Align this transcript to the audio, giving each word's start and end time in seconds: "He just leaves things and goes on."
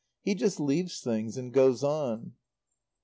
"He 0.23 0.33
just 0.33 0.59
leaves 0.59 0.99
things 0.99 1.37
and 1.37 1.53
goes 1.53 1.83
on." 1.83 2.33